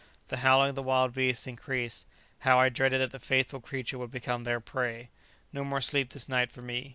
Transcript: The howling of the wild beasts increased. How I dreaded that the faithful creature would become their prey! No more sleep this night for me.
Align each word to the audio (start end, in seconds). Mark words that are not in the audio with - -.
The 0.29 0.37
howling 0.37 0.69
of 0.69 0.75
the 0.75 0.81
wild 0.81 1.13
beasts 1.13 1.45
increased. 1.45 2.05
How 2.39 2.59
I 2.59 2.69
dreaded 2.69 3.01
that 3.01 3.11
the 3.11 3.19
faithful 3.23 3.61
creature 3.61 3.99
would 3.99 4.09
become 4.09 4.45
their 4.45 4.59
prey! 4.59 5.11
No 5.53 5.63
more 5.63 5.79
sleep 5.79 6.09
this 6.09 6.27
night 6.27 6.49
for 6.49 6.63
me. 6.63 6.89